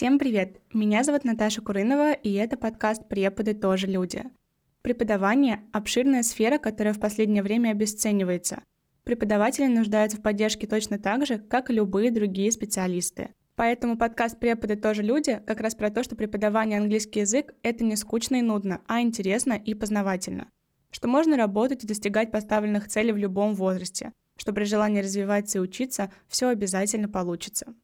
Всем 0.00 0.18
привет! 0.18 0.62
Меня 0.72 1.04
зовут 1.04 1.24
Наташа 1.24 1.60
Курынова, 1.60 2.14
и 2.14 2.32
это 2.32 2.56
подкаст 2.56 3.06
«Преподы 3.06 3.52
тоже 3.52 3.86
люди». 3.86 4.24
Преподавание– 4.80 5.60
обширная 5.72 6.22
сфера, 6.22 6.56
которая 6.56 6.94
в 6.94 6.98
последнее 6.98 7.42
время 7.42 7.72
обесценивается. 7.72 8.62
Преподаватели 9.04 9.66
нуждаются 9.66 10.16
в 10.16 10.22
поддержке 10.22 10.66
точно 10.66 10.98
так 10.98 11.26
же, 11.26 11.36
как 11.36 11.68
и 11.68 11.74
любые 11.74 12.10
другие 12.10 12.50
специалисты. 12.50 13.34
Поэтому 13.56 13.98
подкаст 13.98 14.40
«Преподы 14.40 14.76
тоже 14.76 15.02
люди» 15.02 15.38
как 15.46 15.60
раз 15.60 15.74
про 15.74 15.90
то, 15.90 16.02
что 16.02 16.16
преподавание 16.16 16.78
английский 16.78 17.20
язык– 17.20 17.52
это 17.62 17.84
не 17.84 17.96
скучно 17.96 18.36
и 18.36 18.40
нудно, 18.40 18.80
а 18.86 19.02
интересно 19.02 19.52
и 19.52 19.74
познавательно. 19.74 20.48
Что 20.90 21.08
можно 21.08 21.36
работать 21.36 21.84
и 21.84 21.86
достигать 21.86 22.30
поставленных 22.30 22.88
целей 22.88 23.12
в 23.12 23.18
любом 23.18 23.54
возрасте, 23.54 24.14
что 24.38 24.54
при 24.54 24.64
желании 24.64 25.02
развиваться 25.02 25.58
и 25.58 25.60
учиться 25.60 26.10
все 26.26 26.48
обязательно 26.48 27.10
получится. 27.10 27.74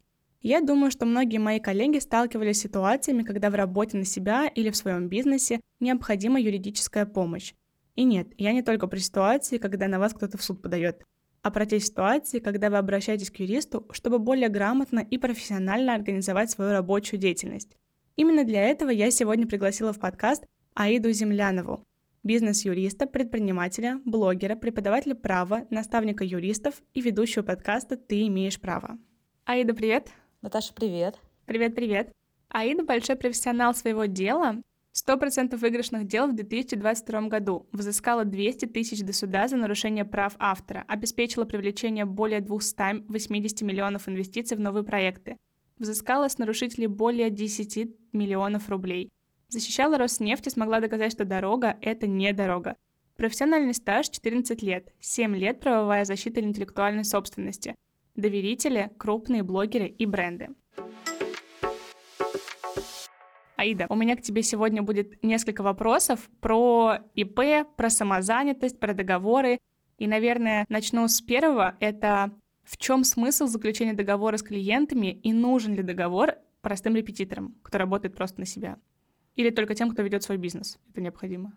Я 0.42 0.60
думаю, 0.60 0.90
что 0.90 1.06
многие 1.06 1.38
мои 1.38 1.60
коллеги 1.60 1.98
сталкивались 1.98 2.58
с 2.58 2.62
ситуациями, 2.62 3.22
когда 3.22 3.50
в 3.50 3.54
работе 3.54 3.96
на 3.96 4.04
себя 4.04 4.46
или 4.46 4.70
в 4.70 4.76
своем 4.76 5.08
бизнесе 5.08 5.60
необходима 5.80 6.40
юридическая 6.40 7.06
помощь. 7.06 7.54
И 7.94 8.04
нет, 8.04 8.28
я 8.36 8.52
не 8.52 8.62
только 8.62 8.86
про 8.86 8.98
ситуации, 8.98 9.58
когда 9.58 9.88
на 9.88 9.98
вас 9.98 10.12
кто-то 10.12 10.38
в 10.38 10.42
суд 10.42 10.62
подает, 10.62 11.02
а 11.42 11.50
про 11.50 11.64
те 11.64 11.80
ситуации, 11.80 12.40
когда 12.40 12.70
вы 12.70 12.76
обращаетесь 12.76 13.30
к 13.30 13.36
юристу, 13.36 13.86
чтобы 13.90 14.18
более 14.18 14.48
грамотно 14.48 14.98
и 14.98 15.16
профессионально 15.16 15.94
организовать 15.94 16.50
свою 16.50 16.72
рабочую 16.72 17.18
деятельность. 17.18 17.76
Именно 18.16 18.44
для 18.44 18.62
этого 18.62 18.90
я 18.90 19.10
сегодня 19.10 19.46
пригласила 19.46 19.92
в 19.92 19.98
подкаст 19.98 20.44
Аиду 20.74 21.10
Землянову, 21.12 21.86
бизнес-юриста, 22.22 23.06
предпринимателя, 23.06 24.00
блогера, 24.04 24.56
преподавателя 24.56 25.14
права, 25.14 25.66
наставника 25.70 26.24
юристов 26.24 26.82
и 26.92 27.00
ведущего 27.00 27.42
подкаста 27.42 27.96
«Ты 27.96 28.26
имеешь 28.26 28.60
право». 28.60 28.98
Аида, 29.44 29.74
привет! 29.74 30.10
Наташа, 30.46 30.72
привет. 30.74 31.18
Привет-привет. 31.46 32.12
Аида 32.50 32.84
большой 32.84 33.16
профессионал 33.16 33.74
своего 33.74 34.04
дела. 34.04 34.62
100% 34.94 35.56
выигрышных 35.56 36.06
дел 36.06 36.28
в 36.28 36.36
2022 36.36 37.22
году. 37.22 37.66
Взыскала 37.72 38.24
200 38.24 38.66
тысяч 38.66 39.00
до 39.00 39.12
суда 39.12 39.48
за 39.48 39.56
нарушение 39.56 40.04
прав 40.04 40.36
автора. 40.38 40.84
Обеспечила 40.86 41.46
привлечение 41.46 42.04
более 42.04 42.40
280 42.40 43.62
миллионов 43.62 44.08
инвестиций 44.08 44.56
в 44.56 44.60
новые 44.60 44.84
проекты. 44.84 45.36
Взыскала 45.78 46.28
с 46.28 46.38
нарушителей 46.38 46.86
более 46.86 47.30
10 47.30 48.12
миллионов 48.12 48.68
рублей. 48.68 49.10
Защищала 49.48 49.98
Роснефть 49.98 50.46
и 50.46 50.50
смогла 50.50 50.78
доказать, 50.78 51.10
что 51.10 51.24
дорога— 51.24 51.76
это 51.80 52.06
не 52.06 52.32
дорога. 52.32 52.76
Профессиональный 53.16 53.74
стаж 53.74 54.10
14 54.10 54.62
лет, 54.62 54.92
7 55.00 55.34
лет 55.34 55.58
правовая 55.58 56.04
защита 56.04 56.40
интеллектуальной 56.40 57.04
собственности— 57.04 57.74
доверители, 58.16 58.90
крупные 58.98 59.42
блогеры 59.42 59.86
и 59.86 60.06
бренды. 60.06 60.48
Аида, 63.56 63.86
у 63.88 63.94
меня 63.94 64.16
к 64.16 64.22
тебе 64.22 64.42
сегодня 64.42 64.82
будет 64.82 65.22
несколько 65.22 65.62
вопросов 65.62 66.28
про 66.40 66.98
ИП, 67.14 67.66
про 67.76 67.90
самозанятость, 67.90 68.78
про 68.78 68.92
договоры. 68.92 69.58
И, 69.98 70.06
наверное, 70.06 70.66
начну 70.68 71.08
с 71.08 71.22
первого. 71.22 71.76
Это 71.80 72.32
в 72.64 72.76
чем 72.76 73.02
смысл 73.04 73.46
заключения 73.46 73.94
договора 73.94 74.36
с 74.36 74.42
клиентами 74.42 75.06
и 75.06 75.32
нужен 75.32 75.74
ли 75.74 75.82
договор 75.82 76.34
простым 76.60 76.96
репетиторам, 76.96 77.54
кто 77.62 77.78
работает 77.78 78.14
просто 78.14 78.40
на 78.40 78.46
себя? 78.46 78.76
Или 79.36 79.50
только 79.50 79.74
тем, 79.74 79.90
кто 79.90 80.02
ведет 80.02 80.22
свой 80.22 80.36
бизнес? 80.36 80.78
Это 80.90 81.00
необходимо. 81.00 81.52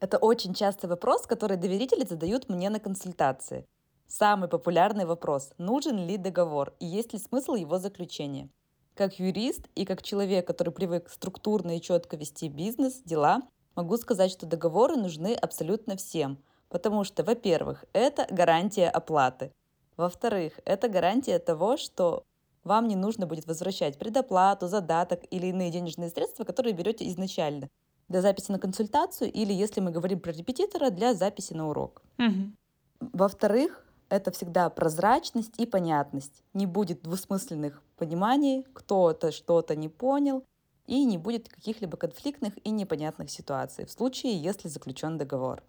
Это 0.00 0.18
очень 0.18 0.54
частый 0.54 0.88
вопрос, 0.88 1.26
который 1.26 1.56
доверители 1.56 2.04
задают 2.04 2.48
мне 2.48 2.70
на 2.70 2.78
консультации. 2.78 3.66
Самый 4.10 4.48
популярный 4.48 5.04
вопрос– 5.04 5.52
нужен 5.58 5.96
ли 6.04 6.16
договор 6.16 6.74
и 6.80 6.86
есть 6.86 7.12
ли 7.12 7.18
смысл 7.20 7.54
его 7.54 7.78
заключения? 7.78 8.48
Как 8.96 9.20
юрист 9.20 9.68
и 9.76 9.84
как 9.84 10.02
человек, 10.02 10.48
который 10.48 10.72
привык 10.72 11.08
структурно 11.08 11.76
и 11.76 11.80
четко 11.80 12.16
вести 12.16 12.48
бизнес, 12.48 13.02
дела, 13.04 13.42
могу 13.76 13.96
сказать, 13.98 14.32
что 14.32 14.46
договоры 14.46 14.96
нужны 14.96 15.32
абсолютно 15.32 15.96
всем. 15.96 16.42
Потому 16.68 17.04
что, 17.04 17.22
во-первых, 17.22 17.84
это 17.92 18.26
гарантия 18.28 18.88
оплаты. 18.88 19.52
Во-вторых, 19.96 20.58
это 20.64 20.88
гарантия 20.88 21.38
того, 21.38 21.76
что 21.76 22.24
вам 22.64 22.88
не 22.88 22.96
нужно 22.96 23.28
будет 23.28 23.46
возвращать 23.46 23.96
предоплату, 23.96 24.66
задаток 24.66 25.20
или 25.30 25.46
иные 25.46 25.70
денежные 25.70 26.10
средства, 26.10 26.42
которые 26.42 26.72
берете 26.72 27.08
изначально 27.10 27.70
для 28.08 28.22
записи 28.22 28.50
на 28.50 28.58
консультацию 28.58 29.30
или, 29.30 29.52
если 29.52 29.80
мы 29.80 29.92
говорим 29.92 30.18
про 30.18 30.32
репетитора, 30.32 30.90
для 30.90 31.14
записи 31.14 31.52
на 31.52 31.68
урок. 31.68 32.02
Угу. 32.18 33.12
Во-вторых, 33.12 33.86
это 34.10 34.30
всегда 34.32 34.68
прозрачность 34.68 35.58
и 35.58 35.64
понятность. 35.64 36.42
Не 36.52 36.66
будет 36.66 37.02
двусмысленных 37.02 37.82
пониманий, 37.96 38.66
кто-то 38.74 39.32
что-то 39.32 39.76
не 39.76 39.88
понял, 39.88 40.44
и 40.86 41.04
не 41.04 41.18
будет 41.18 41.48
каких-либо 41.48 41.96
конфликтных 41.96 42.54
и 42.64 42.70
непонятных 42.70 43.30
ситуаций 43.30 43.86
в 43.86 43.92
случае, 43.92 44.36
если 44.36 44.68
заключен 44.68 45.16
договор. 45.16 45.62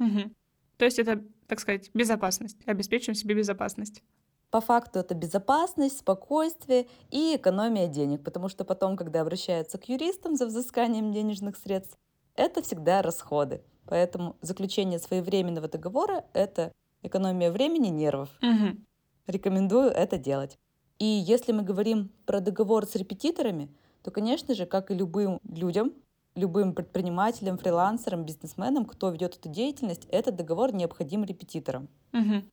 Угу. 0.00 0.32
То 0.76 0.84
есть 0.84 0.98
это, 0.98 1.22
так 1.46 1.60
сказать, 1.60 1.90
безопасность. 1.94 2.58
Обеспечиваем 2.66 3.14
себе 3.14 3.36
безопасность. 3.36 4.02
По 4.50 4.60
факту 4.60 4.98
это 4.98 5.14
безопасность, 5.14 5.98
спокойствие 5.98 6.88
и 7.10 7.36
экономия 7.36 7.86
денег, 7.86 8.24
потому 8.24 8.48
что 8.48 8.64
потом, 8.64 8.96
когда 8.96 9.20
обращаются 9.20 9.78
к 9.78 9.88
юристам 9.88 10.36
за 10.36 10.46
взысканием 10.46 11.12
денежных 11.12 11.56
средств, 11.56 11.96
это 12.34 12.62
всегда 12.62 13.02
расходы. 13.02 13.62
Поэтому 13.86 14.36
заключение 14.40 14.98
своевременного 14.98 15.68
договора— 15.68 16.24
это 16.32 16.72
экономия 17.04 17.52
времени, 17.52 17.88
нервов. 17.88 18.30
Угу. 18.42 18.76
Рекомендую 19.26 19.90
это 19.90 20.18
делать. 20.18 20.58
И 20.98 21.04
если 21.04 21.52
мы 21.52 21.62
говорим 21.62 22.10
про 22.26 22.40
договор 22.40 22.86
с 22.86 22.94
репетиторами, 22.94 23.68
то, 24.02 24.10
конечно 24.10 24.54
же, 24.54 24.66
как 24.66 24.90
и 24.90 24.94
любым 24.94 25.40
людям, 25.48 25.92
любым 26.34 26.74
предпринимателям, 26.74 27.58
фрилансерам, 27.58 28.24
бизнесменам, 28.24 28.84
кто 28.84 29.10
ведет 29.10 29.36
эту 29.36 29.48
деятельность, 29.48 30.06
этот 30.10 30.36
договор 30.36 30.74
необходим 30.74 31.24
репетиторам. 31.24 31.88
Угу. 32.12 32.44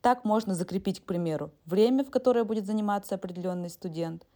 Так 0.00 0.24
можно 0.24 0.54
закрепить, 0.54 1.00
к 1.00 1.04
примеру, 1.04 1.52
время, 1.66 2.04
в 2.04 2.10
которое 2.10 2.44
будет 2.44 2.66
заниматься 2.66 3.14
определенный 3.14 3.70
студент. 3.70 4.26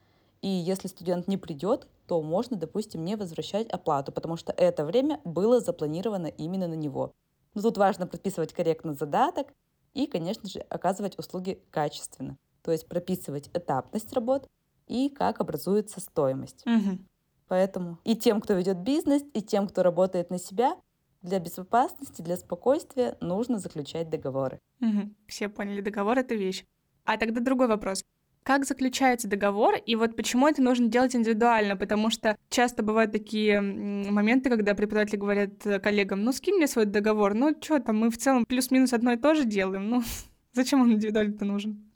И 0.43 0.49
если 0.49 0.89
студент 0.89 1.27
не 1.27 1.39
придет, 1.39 1.87
то 2.07 2.21
можно, 2.21 2.57
допустим, 2.57 3.03
не 3.03 3.17
возвращать 3.17 3.69
оплату, 3.69 4.13
потому 4.13 4.37
что 4.37 4.53
это 4.53 4.85
время 4.85 5.21
было 5.25 5.61
запланировано 5.61 6.27
именно 6.27 6.69
на 6.69 6.75
него. 6.75 7.13
Но 7.55 7.63
тут 7.63 7.79
важно 7.79 8.07
прописывать 8.07 8.53
корректно 8.53 8.93
задаток 8.93 9.55
и, 9.95 10.07
конечно 10.07 10.49
же, 10.49 10.61
оказывать 10.61 11.19
услуги 11.19 11.63
качественно. 11.71 12.37
То 12.63 12.73
есть 12.73 12.89
прописывать 12.89 13.49
этапность 13.55 14.13
работ 14.13 14.49
и 14.87 15.09
как 15.09 15.41
образуется 15.41 16.01
стоимость. 16.01 16.67
Угу. 16.67 16.99
Поэтому 17.49 17.99
и 18.05 18.17
тем, 18.17 18.41
кто 18.41 18.55
ведет 18.55 18.79
бизнес, 18.79 19.23
и 19.33 19.43
тем, 19.43 19.69
кто 19.69 19.83
работает 19.83 20.31
на 20.31 20.39
себя, 20.39 20.77
для 21.23 21.39
безопасности, 21.39 22.21
для 22.21 22.37
спокойствия 22.37 23.17
нужно 23.21 23.59
заключать 23.59 24.11
договоры. 24.11 24.61
Угу. 24.81 25.15
Все 25.27 25.49
поняли, 25.49 25.81
договор— 25.81 26.19
это 26.21 26.35
вещь. 26.35 26.65
А 27.05 27.17
тогда 27.17 27.41
другой 27.41 27.67
вопрос 27.67 28.05
как 28.45 28.67
заключается 28.67 29.27
договор, 29.27 29.75
и 29.75 29.97
вот 29.97 30.17
почему 30.17 30.47
это 30.47 30.63
нужно 30.63 30.89
делать 30.89 31.17
индивидуально, 31.17 31.77
потому 31.77 32.11
что 32.11 32.37
часто 32.51 32.83
бывают 32.83 33.11
такие 33.11 33.61
моменты, 33.61 34.51
когда 34.51 34.75
преподаватели 34.75 35.17
говорят 35.17 35.51
коллегам, 35.83 36.23
ну, 36.23 36.33
скинь 36.33 36.57
мне 36.57 36.69
свой 36.69 36.85
договор, 36.85 37.33
ну, 37.35 37.57
что 37.61 37.81
там, 37.81 37.99
мы 37.99 38.11
в 38.11 38.19
целом 38.19 38.45
плюс-минус 38.45 38.93
одно 38.93 39.13
и 39.13 39.17
то 39.17 39.35
же 39.35 39.45
делаем, 39.45 39.89
ну, 39.89 40.03
зачем 40.53 40.83
он 40.83 40.93
индивидуально-то 40.93 41.45
нужен? 41.47 41.91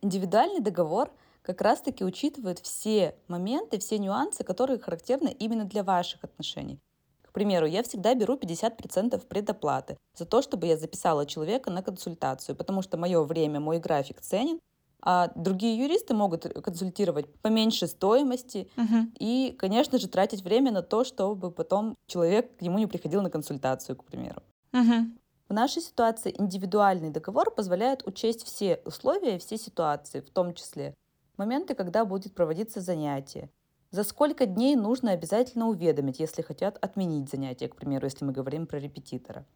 Индивидуальный 0.00 0.60
договор 0.60 1.10
как 1.42 1.60
раз-таки 1.60 2.04
учитывает 2.04 2.60
все 2.60 3.16
моменты, 3.26 3.80
все 3.80 3.98
нюансы, 3.98 4.44
которые 4.44 4.78
характерны 4.78 5.34
именно 5.36 5.64
для 5.64 5.82
ваших 5.82 6.22
отношений. 6.22 6.78
К 7.22 7.32
примеру, 7.32 7.66
я 7.66 7.82
всегда 7.82 8.14
беру 8.14 8.36
50% 8.36 9.26
предоплаты 9.26 9.96
за 10.14 10.26
то, 10.26 10.42
чтобы 10.42 10.66
я 10.66 10.76
записала 10.76 11.26
человека 11.26 11.70
на 11.70 11.82
консультацию, 11.82 12.54
потому 12.54 12.82
что 12.82 12.96
мое 12.96 13.22
время, 13.22 13.60
мой 13.60 13.80
график 13.80 14.20
ценен, 14.20 14.60
а 15.00 15.30
другие 15.34 15.78
юристы 15.78 16.14
могут 16.14 16.44
консультировать 16.62 17.32
по 17.40 17.48
меньшей 17.48 17.88
стоимости 17.88 18.68
uh-huh. 18.76 19.12
и, 19.18 19.54
конечно 19.58 19.98
же, 19.98 20.08
тратить 20.08 20.42
время 20.42 20.72
на 20.72 20.82
то, 20.82 21.04
чтобы 21.04 21.50
потом 21.50 21.94
человек 22.06 22.56
к 22.56 22.62
нему 22.62 22.78
не 22.78 22.86
приходил 22.86 23.22
на 23.22 23.30
консультацию, 23.30 23.96
к 23.96 24.04
примеру. 24.04 24.42
Uh-huh. 24.72 25.06
В 25.48 25.54
нашей 25.54 25.80
ситуации 25.82 26.34
индивидуальный 26.36 27.10
договор 27.10 27.50
позволяет 27.50 28.06
учесть 28.06 28.44
все 28.44 28.82
условия 28.84 29.36
и 29.36 29.38
все 29.38 29.56
ситуации, 29.56 30.20
в 30.20 30.30
том 30.30 30.52
числе 30.52 30.94
моменты, 31.36 31.74
когда 31.74 32.04
будет 32.04 32.34
проводиться 32.34 32.80
занятие, 32.80 33.50
за 33.90 34.04
сколько 34.04 34.44
дней 34.44 34.76
нужно 34.76 35.12
обязательно 35.12 35.68
уведомить, 35.68 36.20
если 36.20 36.42
хотят 36.42 36.76
отменить 36.84 37.30
занятие, 37.30 37.68
к 37.68 37.76
примеру, 37.76 38.04
если 38.04 38.24
мы 38.24 38.32
говорим 38.32 38.66
про 38.66 38.78
репетитора 38.78 39.46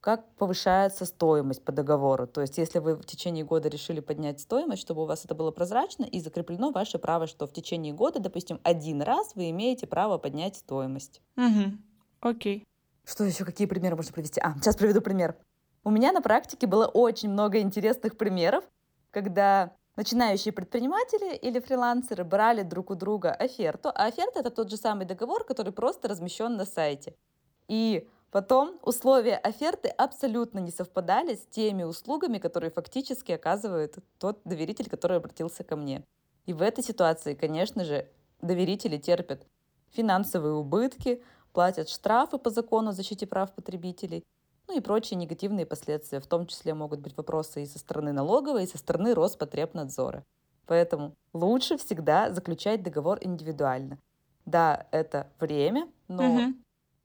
как 0.00 0.32
повышается 0.36 1.04
стоимость 1.04 1.64
по 1.64 1.72
договору. 1.72 2.26
То 2.26 2.40
есть, 2.40 2.58
если 2.58 2.78
вы 2.78 2.94
в 2.94 3.04
течение 3.04 3.44
года 3.44 3.68
решили 3.68 4.00
поднять 4.00 4.40
стоимость, 4.40 4.82
чтобы 4.82 5.02
у 5.02 5.06
вас 5.06 5.24
это 5.24 5.34
было 5.34 5.50
прозрачно 5.50 6.04
и 6.04 6.20
закреплено 6.20 6.70
ваше 6.70 6.98
право, 6.98 7.26
что 7.26 7.46
в 7.46 7.52
течение 7.52 7.92
года, 7.92 8.20
допустим, 8.20 8.60
один 8.62 9.02
раз 9.02 9.34
вы 9.34 9.50
имеете 9.50 9.86
право 9.86 10.18
поднять 10.18 10.56
стоимость. 10.56 11.20
Угу. 11.36 11.78
Окей. 12.20 12.66
Что 13.04 13.24
еще? 13.24 13.44
Какие 13.44 13.66
примеры 13.66 13.96
можно 13.96 14.12
привести? 14.12 14.40
А, 14.40 14.54
сейчас 14.54 14.76
приведу 14.76 15.00
пример. 15.00 15.36
У 15.82 15.90
меня 15.90 16.12
на 16.12 16.20
практике 16.20 16.66
было 16.66 16.86
очень 16.86 17.30
много 17.30 17.60
интересных 17.60 18.16
примеров, 18.16 18.64
когда 19.10 19.72
начинающие 19.96 20.52
предприниматели 20.52 21.34
или 21.34 21.58
фрилансеры 21.58 22.22
брали 22.22 22.62
друг 22.62 22.90
у 22.90 22.94
друга 22.94 23.32
оферту, 23.32 23.88
а 23.88 24.06
оферта 24.06 24.40
это 24.40 24.50
тот 24.50 24.70
же 24.70 24.76
самый 24.76 25.06
договор, 25.06 25.44
который 25.44 25.72
просто 25.72 26.06
размещен 26.06 26.56
на 26.56 26.66
сайте. 26.66 27.16
И 27.66 28.06
потом 28.30 28.78
условия 28.82 29.36
оферты 29.36 29.88
абсолютно 29.88 30.58
не 30.58 30.70
совпадали 30.70 31.34
с 31.34 31.46
теми 31.46 31.82
услугами, 31.82 32.38
которые 32.38 32.70
фактически 32.70 33.32
оказывает 33.32 33.98
тот 34.18 34.40
доверитель, 34.44 34.88
который 34.88 35.16
обратился 35.16 35.64
ко 35.64 35.76
мне. 35.76 36.04
И 36.46 36.52
в 36.52 36.62
этой 36.62 36.82
ситуации, 36.82 37.34
конечно 37.34 37.84
же, 37.84 38.08
доверители 38.40 38.96
терпят 38.96 39.46
финансовые 39.90 40.54
убытки, 40.54 41.22
платят 41.52 41.88
штрафы 41.88 42.38
по 42.38 42.50
закону 42.50 42.90
о 42.90 42.92
защите 42.92 43.26
прав 43.26 43.52
потребителей, 43.52 44.24
ну 44.68 44.76
и 44.76 44.80
прочие 44.80 45.16
негативные 45.16 45.66
последствия. 45.66 46.20
В 46.20 46.26
том 46.26 46.46
числе 46.46 46.74
могут 46.74 47.00
быть 47.00 47.16
вопросы 47.16 47.62
и 47.62 47.66
со 47.66 47.78
стороны 47.78 48.12
налоговой, 48.12 48.64
и 48.64 48.66
со 48.66 48.78
стороны 48.78 49.14
Роспотребнадзора. 49.14 50.24
Поэтому 50.66 51.14
лучше 51.32 51.78
всегда 51.78 52.30
заключать 52.30 52.82
договор 52.82 53.18
индивидуально. 53.22 53.98
Да, 54.44 54.86
это 54.90 55.30
время, 55.40 55.88
но, 56.08 56.34
угу. 56.34 56.54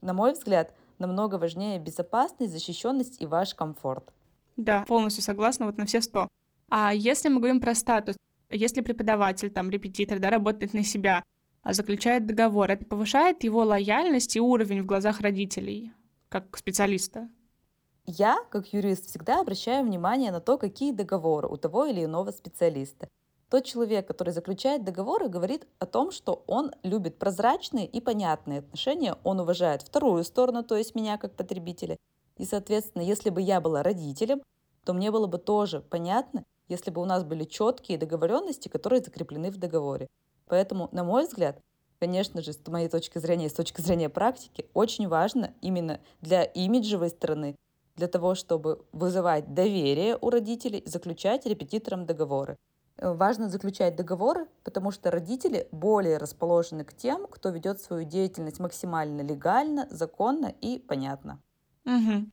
на 0.02 0.12
мой 0.12 0.32
взгляд, 0.32 0.74
намного 0.98 1.36
важнее 1.36 1.78
безопасность, 1.78 2.52
защищенность 2.52 3.20
и 3.20 3.26
ваш 3.26 3.54
комфорт. 3.54 4.12
Да, 4.56 4.84
полностью 4.86 5.22
согласна, 5.22 5.66
вот 5.66 5.76
на 5.76 5.86
все 5.86 6.00
сто. 6.00 6.28
А 6.68 6.94
если 6.94 7.28
мы 7.28 7.38
говорим 7.38 7.60
про 7.60 7.74
статус, 7.74 8.16
если 8.50 8.80
преподаватель, 8.80 9.50
там, 9.50 9.70
репетитор, 9.70 10.18
да, 10.18 10.30
работает 10.30 10.74
на 10.74 10.84
себя, 10.84 11.24
а 11.62 11.72
заключает 11.72 12.26
договор, 12.26 12.70
это 12.70 12.84
повышает 12.84 13.42
его 13.42 13.64
лояльность 13.64 14.36
и 14.36 14.40
уровень 14.40 14.82
в 14.82 14.86
глазах 14.86 15.20
родителей, 15.20 15.92
как 16.28 16.56
специалиста? 16.56 17.28
Я, 18.06 18.38
как 18.50 18.72
юрист, 18.72 19.06
всегда 19.06 19.40
обращаю 19.40 19.84
внимание 19.84 20.30
на 20.30 20.40
то, 20.40 20.58
какие 20.58 20.92
договоры 20.92 21.48
у 21.48 21.56
того 21.56 21.86
или 21.86 22.04
иного 22.04 22.32
специалиста. 22.32 23.08
Тот 23.54 23.66
человек, 23.66 24.08
который 24.08 24.32
заключает 24.32 24.82
договоры, 24.82 25.28
говорит 25.28 25.68
о 25.78 25.86
том, 25.86 26.10
что 26.10 26.42
он 26.48 26.72
любит 26.82 27.20
прозрачные 27.20 27.86
и 27.86 28.00
понятные 28.00 28.58
отношения, 28.58 29.16
он 29.22 29.38
уважает 29.38 29.82
вторую 29.82 30.24
сторону, 30.24 30.64
то 30.64 30.76
есть 30.76 30.96
меня 30.96 31.18
как 31.18 31.36
потребителя. 31.36 31.96
И, 32.36 32.46
соответственно, 32.46 33.02
если 33.02 33.30
бы 33.30 33.40
я 33.40 33.60
была 33.60 33.84
родителем, 33.84 34.42
то 34.84 34.92
мне 34.92 35.12
было 35.12 35.28
бы 35.28 35.38
тоже 35.38 35.82
понятно, 35.82 36.42
если 36.66 36.90
бы 36.90 37.00
у 37.00 37.04
нас 37.04 37.22
были 37.22 37.44
четкие 37.44 37.96
договоренности, 37.96 38.66
которые 38.66 39.04
закреплены 39.04 39.52
в 39.52 39.56
договоре. 39.56 40.08
Поэтому, 40.46 40.88
на 40.90 41.04
мой 41.04 41.24
взгляд, 41.24 41.60
конечно 42.00 42.42
же, 42.42 42.54
с 42.54 42.66
моей 42.66 42.88
точки 42.88 43.18
зрения, 43.18 43.48
с 43.48 43.54
точки 43.54 43.80
зрения 43.80 44.08
практики, 44.08 44.68
очень 44.74 45.06
важно 45.06 45.54
именно 45.60 46.00
для 46.20 46.42
имиджевой 46.42 47.10
стороны, 47.10 47.54
для 47.94 48.08
того, 48.08 48.34
чтобы 48.34 48.84
вызывать 48.90 49.54
доверие 49.54 50.18
у 50.20 50.30
родителей, 50.30 50.82
заключать 50.86 51.46
репетиторам 51.46 52.04
договоры. 52.04 52.58
Э, 52.96 53.12
важно 53.12 53.48
заключать 53.48 53.96
договоры, 53.96 54.46
потому 54.62 54.90
что 54.90 55.10
родители 55.10 55.68
более 55.72 56.18
расположены 56.18 56.84
к 56.84 56.94
тем, 56.94 57.26
кто 57.26 57.50
ведет 57.50 57.80
свою 57.80 58.04
деятельность 58.04 58.60
максимально 58.60 59.22
легально, 59.22 59.88
законно 59.90 60.54
и 60.60 60.78
понятно. 60.78 61.40
Угу. 61.84 62.30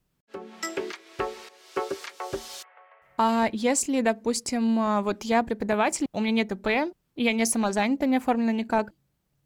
А 3.18 3.48
если, 3.52 4.00
допустим, 4.00 4.78
а, 4.78 5.02
вот 5.02 5.24
я 5.24 5.42
преподаватель, 5.42 6.06
у 6.12 6.20
меня 6.20 6.32
нет 6.32 6.52
ИП, 6.52 6.94
я 7.14 7.32
не 7.32 7.44
самозанята, 7.44 8.06
не 8.06 8.16
оформлена 8.16 8.52
никак, 8.52 8.92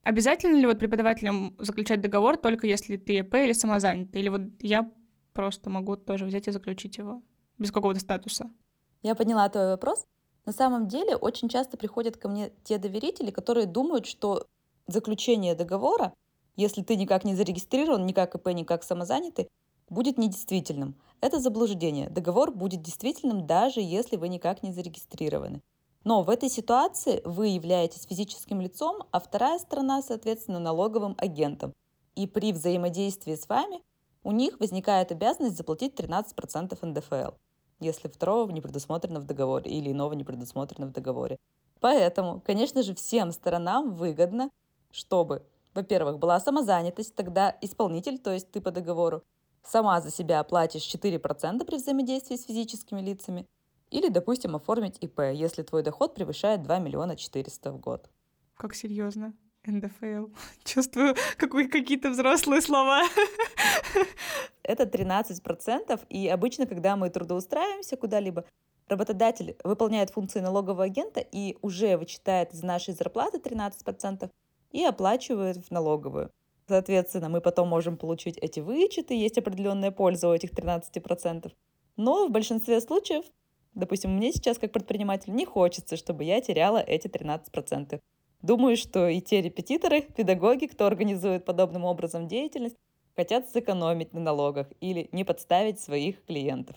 обязательно 0.03 0.57
ли 0.57 0.67
вот 0.67 0.79
преподавателям 0.79 1.57
заключать 1.59 2.01
договор 2.01 2.37
только 2.37 2.67
если 2.67 2.97
ты 2.97 3.19
ИП 3.19 3.35
или 3.35 3.53
самозанятый? 3.53 4.21
Или 4.21 4.29
вот 4.29 4.43
я 4.61 4.91
просто 5.33 5.71
могу 5.71 5.97
тоже 5.97 6.27
взять 6.27 6.47
и 6.47 6.53
заключить 6.53 6.99
его 6.99 7.23
без 7.59 7.73
какого-то 7.73 8.01
статуса? 8.01 8.51
Я 9.03 9.15
поняла 9.15 9.49
твой 9.49 9.67
вопрос. 9.67 10.07
На 10.47 10.53
самом 10.53 10.87
деле 10.87 11.17
очень 11.17 11.49
часто 11.49 11.77
приходят 11.77 12.17
ко 12.17 12.29
мне 12.29 12.53
те 12.63 12.79
доверители, 12.79 13.31
которые 13.31 13.67
думают, 13.67 14.07
что 14.07 14.47
заключение 14.87 15.57
договора, 15.57 16.15
если 16.55 16.83
ты 16.83 16.95
никак 16.97 17.25
не 17.25 17.35
зарегистрирован, 17.35 18.07
ни 18.07 18.13
как 18.13 18.37
ИП, 18.37 18.47
ни 18.49 18.63
как 18.63 18.85
самозанятый, 18.85 19.49
будет 19.89 20.19
недействительным. 20.19 20.95
Это 21.21 21.41
заблуждение. 21.41 22.09
Договор 22.09 22.53
будет 22.53 22.83
действительным, 22.83 23.47
даже 23.47 23.81
если 23.81 24.17
вы 24.17 24.29
никак 24.29 24.63
не 24.63 24.73
зарегистрированы. 24.73 25.63
Но 26.05 26.23
в 26.23 26.31
этой 26.31 26.49
ситуации 26.49 27.21
вы 27.25 27.49
являетесь 27.49 28.07
физическим 28.07 28.61
лицом, 28.61 29.03
а 29.11 29.19
вторая 29.19 29.59
сторона, 29.59 30.03
соответственно, 30.03 30.61
налоговым 30.61 31.17
агентом. 31.19 31.75
И 32.15 32.29
при 32.29 32.53
взаимодействии 32.53 33.35
с 33.35 33.49
вами 33.49 33.83
у 34.23 34.31
них 34.31 34.61
возникает 34.61 35.11
обязанность 35.11 35.57
заплатить 35.57 35.95
13% 35.95 36.79
НДФЛ, 36.81 37.35
если 37.81 38.09
второго 38.09 38.51
не 38.51 38.61
предусмотрено 38.61 39.21
в 39.21 39.25
договоре 39.25 39.71
или 39.71 39.93
иного 39.93 40.13
не 40.15 40.25
предусмотрено 40.25 40.87
в 40.87 40.93
договоре. 40.93 41.39
Поэтому, 41.81 42.41
конечно 42.41 42.83
же, 42.83 42.95
всем 42.95 43.33
сторонам 43.33 43.95
выгодно, 43.95 44.51
чтобы, 44.91 45.45
во-первых, 45.75 46.19
была 46.19 46.41
самозанятость, 46.41 47.15
тогда 47.15 47.57
исполнитель, 47.61 48.19
то 48.19 48.33
есть 48.33 48.51
ты 48.51 48.61
по 48.61 48.71
договору, 48.71 49.23
сама 49.63 50.01
за 50.01 50.11
себя 50.11 50.43
платишь 50.45 50.83
4% 50.83 51.65
при 51.65 51.77
взаимодействии 51.77 52.37
с 52.37 52.45
физическими 52.45 53.01
лицами, 53.01 53.47
или, 53.91 54.09
допустим, 54.09 54.57
оформить 54.57 54.99
ИП, 55.01 55.21
если 55.33 55.63
твой 55.63 55.83
доход 55.83 56.15
превышает 56.15 56.63
2 56.63 56.79
миллиона 56.79 57.17
400 57.17 57.73
в 57.73 57.79
год. 57.79 58.11
Как 58.55 58.75
серьезно? 58.75 59.35
НДФЛ. 59.67 60.27
Чувствую 60.65 61.15
какие- 61.37 61.69
какие-то 61.69 62.11
взрослые 62.11 62.61
слова. 62.61 63.03
Это 64.63 64.85
13%, 64.85 66.01
и 66.09 66.29
обычно, 66.29 66.67
когда 66.67 66.97
мы 66.97 67.11
трудоустраиваемся 67.11 67.97
куда-либо, 67.97 68.45
работодатель 68.89 69.57
выполняет 69.65 70.11
функции 70.11 70.41
налогового 70.41 70.85
агента 70.85 71.21
и 71.21 71.57
уже 71.63 71.97
вычитает 71.97 72.53
из 72.53 72.63
нашей 72.63 72.95
зарплаты 72.95 73.39
13% 73.39 74.31
и 74.73 74.85
оплачивает 74.85 75.57
в 75.57 75.71
налоговую. 75.71 76.31
Соответственно, 76.69 77.29
мы 77.29 77.41
потом 77.41 77.69
можем 77.69 77.97
получить 77.97 78.39
эти 78.39 78.61
вычеты, 78.61 79.15
есть 79.15 79.39
определенная 79.39 79.93
польза 79.93 80.29
у 80.29 80.35
этих 80.35 80.51
13%. 80.51 81.53
Но 81.97 82.27
в 82.27 82.31
большинстве 82.31 82.81
случаев, 82.81 83.25
допустим, 83.75 84.17
мне 84.17 84.33
сейчас 84.33 84.59
как 84.59 84.73
предприниматель 84.73 85.33
не 85.33 85.47
хочется, 85.47 85.97
чтобы 85.97 86.25
я 86.25 86.41
теряла 86.41 86.79
эти 86.79 87.07
13%. 87.07 88.01
Думаю, 88.43 88.77
что 88.77 89.09
и 89.09 89.21
те 89.21 89.41
репетиторы, 89.43 90.03
педагоги, 90.03 90.67
кто 90.67 90.87
организует 90.87 91.45
подобным 91.45 91.85
образом 91.85 92.29
деятельность, 92.29 92.77
хотят 93.17 93.49
сэкономить 93.49 94.13
на 94.13 94.21
налогах 94.21 94.69
или 94.81 95.09
не 95.13 95.25
подставить 95.25 95.81
своих 95.81 96.25
клиентов. 96.25 96.77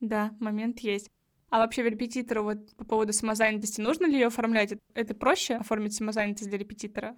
Да, 0.00 0.34
момент 0.40 0.80
есть. 0.80 1.10
А 1.50 1.58
вообще 1.58 1.82
в 1.82 1.86
репетитору 1.86 2.42
вот 2.42 2.74
по 2.76 2.84
поводу 2.84 3.12
самозанятости 3.12 3.80
нужно 3.80 4.06
ли 4.06 4.14
ее 4.14 4.26
оформлять? 4.26 4.74
Это 4.94 5.14
проще 5.14 5.54
оформить 5.56 5.94
самозанятость 5.94 6.48
для 6.48 6.58
репетитора? 6.58 7.16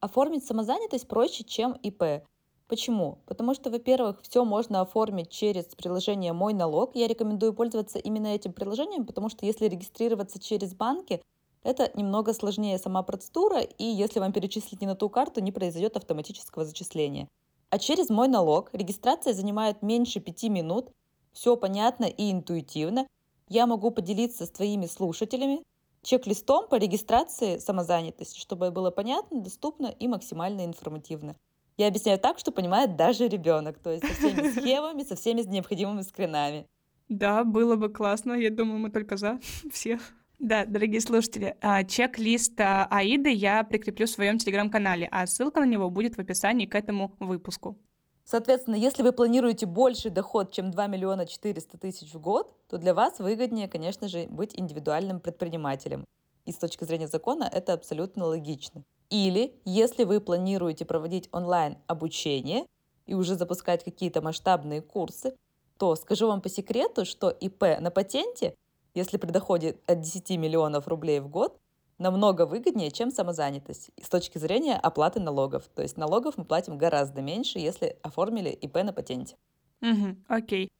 Оформить 0.00 0.44
самозанятость 0.44 1.08
проще, 1.08 1.44
чем 1.44 1.72
ИП. 1.82 2.24
Почему? 2.68 3.22
Потому 3.26 3.54
что, 3.54 3.70
во-первых, 3.70 4.20
все 4.22 4.44
можно 4.44 4.80
оформить 4.80 5.30
через 5.30 5.66
приложение 5.66 6.32
«Мой 6.32 6.52
налог». 6.52 6.96
Я 6.96 7.06
рекомендую 7.06 7.54
пользоваться 7.54 7.98
именно 7.98 8.28
этим 8.28 8.52
приложением, 8.52 9.06
потому 9.06 9.28
что 9.28 9.46
если 9.46 9.66
регистрироваться 9.66 10.40
через 10.40 10.74
банки, 10.74 11.22
это 11.66 11.90
немного 11.94 12.32
сложнее 12.32 12.78
сама 12.78 13.02
процедура, 13.02 13.60
и 13.60 13.84
если 13.84 14.20
вам 14.20 14.32
перечислить 14.32 14.80
не 14.80 14.86
на 14.86 14.94
ту 14.94 15.08
карту, 15.08 15.40
не 15.40 15.50
произойдет 15.50 15.96
автоматического 15.96 16.64
зачисления. 16.64 17.28
А 17.70 17.78
через 17.78 18.08
«Мой 18.08 18.28
налог» 18.28 18.70
регистрация 18.72 19.34
занимает 19.34 19.82
меньше 19.82 20.20
пяти 20.20 20.48
минут, 20.48 20.92
все 21.32 21.56
понятно 21.56 22.04
и 22.04 22.30
интуитивно. 22.30 23.06
Я 23.48 23.66
могу 23.66 23.90
поделиться 23.90 24.46
с 24.46 24.50
твоими 24.50 24.86
слушателями 24.86 25.64
чек-листом 26.02 26.68
по 26.68 26.76
регистрации 26.76 27.58
самозанятости, 27.58 28.38
чтобы 28.38 28.70
было 28.70 28.92
понятно, 28.92 29.40
доступно 29.40 29.86
и 29.86 30.06
максимально 30.06 30.64
информативно. 30.64 31.34
Я 31.76 31.88
объясняю 31.88 32.18
так, 32.18 32.38
что 32.38 32.52
понимает 32.52 32.96
даже 32.96 33.26
ребенок, 33.26 33.78
то 33.80 33.90
есть 33.90 34.06
со 34.06 34.14
всеми 34.14 34.50
схемами, 34.60 35.02
со 35.02 35.16
всеми 35.16 35.42
необходимыми 35.42 36.02
скринами. 36.02 36.66
Да, 37.08 37.44
было 37.44 37.76
бы 37.76 37.88
классно. 37.88 38.32
Я 38.34 38.50
думаю, 38.50 38.78
мы 38.78 38.90
только 38.90 39.16
за 39.16 39.40
всех. 39.72 40.00
Да, 40.38 40.66
дорогие 40.66 41.00
слушатели, 41.00 41.56
а, 41.62 41.82
чек-лист 41.82 42.60
а, 42.60 42.86
Аиды 42.90 43.30
я 43.30 43.64
прикреплю 43.64 44.06
в 44.06 44.10
своем 44.10 44.36
телеграм-канале, 44.36 45.08
а 45.10 45.26
ссылка 45.26 45.60
на 45.60 45.64
него 45.64 45.88
будет 45.88 46.16
в 46.16 46.18
описании 46.18 46.66
к 46.66 46.74
этому 46.74 47.16
выпуску. 47.20 47.78
Соответственно, 48.22 48.74
если 48.74 49.02
вы 49.02 49.12
планируете 49.12 49.64
больший 49.64 50.10
доход, 50.10 50.52
чем 50.52 50.70
2 50.70 50.86
миллиона 50.88 51.26
400 51.26 51.78
тысяч 51.78 52.12
в 52.12 52.20
год, 52.20 52.52
то 52.68 52.76
для 52.76 52.92
вас 52.92 53.18
выгоднее, 53.18 53.66
конечно 53.66 54.08
же, 54.08 54.26
быть 54.28 54.58
индивидуальным 54.58 55.20
предпринимателем. 55.20 56.04
И 56.44 56.52
с 56.52 56.58
точки 56.58 56.84
зрения 56.84 57.08
закона 57.08 57.48
это 57.50 57.72
абсолютно 57.72 58.26
логично. 58.26 58.84
Или, 59.08 59.54
если 59.64 60.04
вы 60.04 60.20
планируете 60.20 60.84
проводить 60.84 61.30
онлайн 61.32 61.78
обучение 61.86 62.66
и 63.06 63.14
уже 63.14 63.36
запускать 63.36 63.84
какие-то 63.84 64.20
масштабные 64.20 64.82
курсы, 64.82 65.34
то 65.78 65.96
скажу 65.96 66.26
вам 66.26 66.42
по 66.42 66.48
секрету, 66.50 67.06
что 67.06 67.30
ИП 67.30 67.80
на 67.80 67.90
патенте, 67.90 68.54
если 68.96 69.18
при 69.18 69.30
доходе 69.30 69.78
от 69.86 70.00
10 70.00 70.30
миллионов 70.30 70.88
рублей 70.88 71.20
в 71.20 71.28
год, 71.28 71.60
намного 71.98 72.46
выгоднее, 72.46 72.90
чем 72.90 73.10
самозанятость 73.10 73.90
с 74.02 74.08
точки 74.08 74.38
зрения 74.38 74.76
оплаты 74.76 75.20
налогов. 75.20 75.64
То 75.74 75.82
есть 75.82 75.96
налогов 75.96 76.36
мы 76.36 76.44
платим 76.44 76.78
гораздо 76.78 77.22
меньше, 77.22 77.58
если 77.58 77.96
оформили 78.02 78.50
ИП 78.50 78.76
на 78.76 78.92
патенте. 78.92 79.36
Угу, 79.82 80.16
окей. 80.28 80.70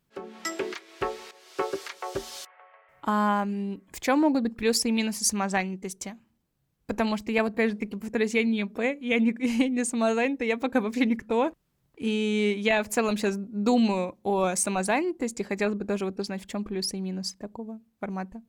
А 3.02 3.46
в 3.92 4.00
чем 4.00 4.20
могут 4.20 4.42
быть 4.42 4.56
плюсы 4.56 4.88
и 4.88 4.92
минусы 4.92 5.24
самозанятости? 5.24 6.16
Потому 6.86 7.16
что 7.16 7.32
я 7.32 7.42
вот 7.42 7.52
опять 7.52 7.72
же 7.72 7.76
таки 7.76 7.96
повторюсь, 7.96 8.34
я 8.34 8.42
не 8.42 8.60
ИП, 8.60 8.78
я 8.78 9.18
не, 9.18 9.34
я 9.58 9.68
не 9.68 9.84
самозанята, 9.84 10.44
я 10.44 10.56
пока 10.56 10.80
вообще 10.80 11.04
никто. 11.04 11.52
И 11.96 12.56
я 12.58 12.82
в 12.82 12.88
целом 12.88 13.16
сейчас 13.16 13.36
думаю 13.36 14.18
о 14.22 14.54
самозанятости. 14.54 15.42
Хотелось 15.42 15.76
бы 15.76 15.84
тоже 15.84 16.04
вот 16.04 16.20
узнать, 16.20 16.42
в 16.42 16.46
чем 16.46 16.64
плюсы 16.64 16.98
и 16.98 17.00
минусы 17.00 17.36
такого 17.38 17.80
формата. 17.98 18.42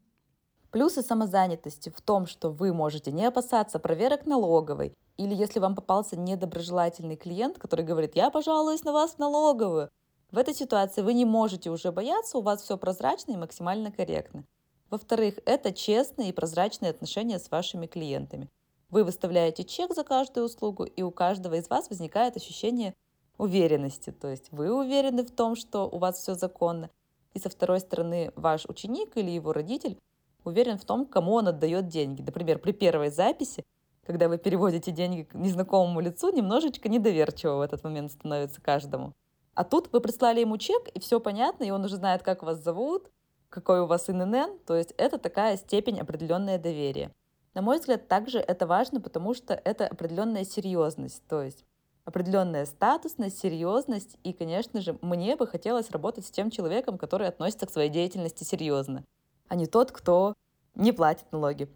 Плюсы 0.71 1.01
самозанятости 1.01 1.89
в 1.89 2.01
том, 2.01 2.25
что 2.25 2.51
вы 2.51 2.73
можете 2.73 3.11
не 3.11 3.25
опасаться 3.25 3.79
проверок 3.79 4.25
налоговой, 4.25 4.93
или 5.15 5.33
если 5.33 5.59
вам 5.59 5.75
попался 5.75 6.19
недоброжелательный 6.19 7.15
клиент, 7.15 7.57
который 7.57 7.85
говорит, 7.85 8.15
я 8.15 8.29
пожалуюсь 8.29 8.83
на 8.83 8.91
вас 8.91 9.13
в 9.13 9.19
налоговую, 9.19 9.89
в 10.29 10.37
этой 10.37 10.53
ситуации 10.53 11.01
вы 11.01 11.13
не 11.13 11.23
можете 11.23 11.69
уже 11.69 11.93
бояться, 11.93 12.37
у 12.37 12.41
вас 12.41 12.61
все 12.61 12.77
прозрачно 12.77 13.31
и 13.31 13.37
максимально 13.37 13.93
корректно. 13.93 14.43
Во-вторых, 14.89 15.35
это 15.45 15.71
честные 15.71 16.29
и 16.29 16.33
прозрачные 16.33 16.91
отношения 16.91 17.39
с 17.39 17.49
вашими 17.49 17.87
клиентами. 17.87 18.49
Вы 18.89 19.05
выставляете 19.05 19.63
чек 19.63 19.93
за 19.93 20.03
каждую 20.03 20.45
услугу, 20.45 20.83
и 20.83 21.01
у 21.01 21.11
каждого 21.11 21.55
из 21.55 21.69
вас 21.69 21.89
возникает 21.89 22.35
ощущение 22.35 22.93
уверенности. 23.37 24.11
То 24.11 24.27
есть 24.29 24.51
вы 24.51 24.71
уверены 24.71 25.23
в 25.23 25.31
том, 25.31 25.55
что 25.55 25.89
у 25.89 25.97
вас 25.97 26.17
все 26.17 26.35
законно. 26.35 26.89
И 27.33 27.39
со 27.39 27.49
второй 27.49 27.79
стороны, 27.79 28.31
ваш 28.35 28.65
ученик 28.65 29.15
или 29.15 29.29
его 29.29 29.53
родитель 29.53 29.99
уверен 30.43 30.77
в 30.77 30.85
том, 30.85 31.05
кому 31.05 31.33
он 31.33 31.47
отдает 31.47 31.87
деньги. 31.87 32.21
Например, 32.21 32.57
при 32.57 32.71
первой 32.71 33.09
записи, 33.09 33.63
когда 34.05 34.29
вы 34.29 34.37
переводите 34.37 34.91
деньги 34.91 35.23
к 35.23 35.35
незнакомому 35.35 35.99
лицу, 35.99 36.31
немножечко 36.31 36.89
недоверчиво 36.89 37.57
в 37.57 37.61
этот 37.61 37.83
момент 37.83 38.11
становится 38.11 38.61
каждому. 38.61 39.13
А 39.53 39.63
тут 39.63 39.91
вы 39.91 40.01
прислали 40.01 40.39
ему 40.39 40.57
чек, 40.57 40.87
и 40.93 40.99
все 40.99 41.19
понятно, 41.19 41.63
и 41.63 41.71
он 41.71 41.83
уже 41.83 41.95
знает, 41.95 42.23
как 42.23 42.43
вас 42.43 42.63
зовут, 42.63 43.09
какой 43.49 43.81
у 43.81 43.85
вас 43.85 44.09
ИНН, 44.09 44.59
то 44.65 44.75
есть 44.75 44.93
это 44.97 45.17
такая 45.17 45.57
степень 45.57 45.99
определенное 45.99 46.57
доверие. 46.57 47.11
На 47.53 47.61
мой 47.61 47.79
взгляд, 47.79 48.07
также 48.07 48.39
это 48.39 48.67
важно, 48.67 49.01
потому 49.01 49.33
что 49.33 49.53
это 49.55 49.87
определенная 49.87 50.43
серьезность, 50.43 51.23
то 51.27 51.41
есть 51.41 51.65
определенная 52.07 52.65
статусность, 52.65 53.37
серьезность, 53.37 54.17
и, 54.23 54.31
конечно 54.31 54.79
же, 54.79 54.97
мне 55.01 55.35
бы 55.35 55.45
хотелось 55.45 55.91
работать 55.91 56.25
с 56.25 56.31
тем 56.31 56.49
человеком, 56.49 56.97
который 56.97 57.27
относится 57.27 57.65
к 57.65 57.69
своей 57.69 57.89
деятельности 57.89 58.45
серьезно, 58.45 59.03
а 59.49 59.55
не 59.55 59.65
тот, 59.65 59.91
кто 59.91 60.33
не 60.73 60.93
платит 60.93 61.29
налоги. 61.33 61.67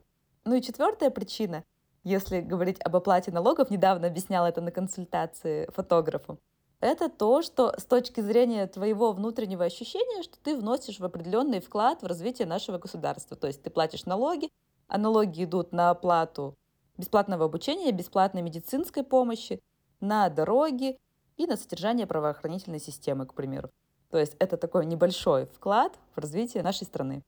Ну 0.45 0.55
и 0.55 0.61
четвертая 0.61 1.09
причина, 1.09 1.65
если 2.05 2.39
говорить 2.39 2.79
об 2.79 2.95
оплате 2.95 3.29
налогов, 3.29 3.69
недавно 3.69 4.07
объясняла 4.07 4.47
это 4.47 4.61
на 4.61 4.71
консультации 4.71 5.69
фотографу, 5.69 6.39
это 6.79 7.09
то, 7.09 7.41
что 7.41 7.73
с 7.77 7.83
точки 7.83 8.21
зрения 8.21 8.67
твоего 8.67 9.11
внутреннего 9.11 9.65
ощущения, 9.65 10.23
что 10.23 10.37
ты 10.41 10.55
вносишь 10.55 11.01
в 11.01 11.03
определенный 11.03 11.59
вклад 11.59 12.03
в 12.03 12.07
развитие 12.07 12.47
нашего 12.47 12.77
государства. 12.77 13.35
То 13.35 13.47
есть 13.47 13.61
ты 13.63 13.69
платишь 13.69 14.05
налоги, 14.05 14.49
а 14.87 14.97
налоги 14.97 15.43
идут 15.43 15.73
на 15.73 15.89
оплату 15.89 16.55
бесплатного 16.97 17.45
обучения, 17.45 17.91
бесплатной 17.91 18.41
медицинской 18.41 19.03
помощи, 19.03 19.61
на 20.01 20.29
дороги 20.29 20.97
и 21.37 21.45
на 21.45 21.55
содержание 21.55 22.05
правоохранительной 22.05 22.79
системы, 22.79 23.25
к 23.25 23.33
примеру. 23.33 23.69
То 24.09 24.17
есть 24.17 24.35
это 24.39 24.57
такой 24.57 24.85
небольшой 24.85 25.45
вклад 25.45 25.97
в 26.15 26.19
развитие 26.19 26.63
нашей 26.63 26.85
страны. 26.85 27.23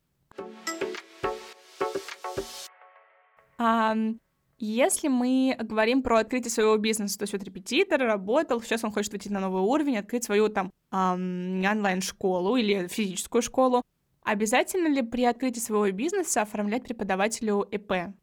Um, 3.58 4.20
если 4.66 5.08
мы 5.08 5.58
говорим 5.60 6.04
про 6.04 6.20
открытие 6.20 6.52
своего 6.52 6.78
бизнеса, 6.78 7.18
то 7.18 7.24
есть 7.24 7.34
вот 7.34 7.44
репетитор 7.44 8.02
работал, 8.02 8.62
сейчас 8.62 8.84
он 8.84 8.92
хочет 8.92 9.12
выйти 9.12 9.30
на 9.30 9.40
новый 9.40 9.62
уровень, 9.62 9.98
открыть 9.98 10.24
свою 10.26 10.50
там 10.50 10.72
онлайн-школу 10.92 12.56
или 12.56 12.88
физическую 12.88 13.42
школу, 13.42 13.82
обязательно 14.22 14.88
ли 14.88 15.02
при 15.02 15.26
открытии 15.26 15.60
своего 15.60 15.90
бизнеса 15.92 16.44
оформлять 16.44 16.84
преподавателю 16.84 17.68
ЭП? 17.72 18.14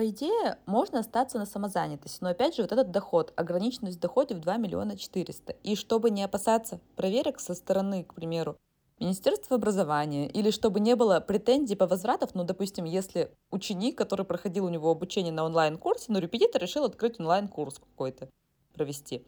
По 0.00 0.08
идее, 0.08 0.56
можно 0.64 1.00
остаться 1.00 1.36
на 1.36 1.44
самозанятости, 1.44 2.20
но 2.22 2.30
опять 2.30 2.56
же 2.56 2.62
вот 2.62 2.72
этот 2.72 2.90
доход, 2.90 3.34
ограниченность 3.36 3.98
в 3.98 4.00
доходе 4.00 4.34
в 4.34 4.40
2 4.40 4.56
миллиона 4.56 4.96
400. 4.96 5.52
И 5.62 5.76
чтобы 5.76 6.08
не 6.08 6.22
опасаться 6.22 6.80
проверок 6.96 7.38
со 7.38 7.54
стороны, 7.54 8.04
к 8.04 8.14
примеру, 8.14 8.56
Министерство 8.98 9.56
образования, 9.56 10.26
или 10.26 10.50
чтобы 10.52 10.80
не 10.80 10.96
было 10.96 11.20
претензий 11.20 11.74
по 11.76 11.86
возвратов, 11.86 12.34
ну, 12.34 12.44
допустим, 12.44 12.86
если 12.86 13.30
ученик, 13.50 13.98
который 13.98 14.24
проходил 14.24 14.64
у 14.64 14.70
него 14.70 14.90
обучение 14.90 15.34
на 15.34 15.44
онлайн-курсе, 15.44 16.06
но 16.08 16.18
репетитор 16.18 16.62
решил 16.62 16.84
открыть 16.84 17.20
онлайн-курс 17.20 17.78
какой-то 17.78 18.30
провести. 18.72 19.26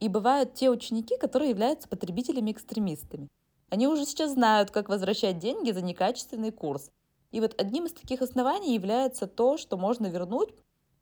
И 0.00 0.08
бывают 0.10 0.52
те 0.52 0.68
ученики, 0.68 1.16
которые 1.16 1.48
являются 1.48 1.88
потребителями-экстремистами. 1.88 3.30
Они 3.70 3.88
уже 3.88 4.04
сейчас 4.04 4.32
знают, 4.32 4.70
как 4.70 4.90
возвращать 4.90 5.38
деньги 5.38 5.70
за 5.70 5.80
некачественный 5.80 6.52
курс. 6.52 6.90
И 7.30 7.40
вот 7.40 7.60
одним 7.60 7.86
из 7.86 7.92
таких 7.92 8.22
оснований 8.22 8.74
является 8.74 9.26
то, 9.26 9.56
что 9.56 9.76
можно 9.76 10.06
вернуть 10.06 10.50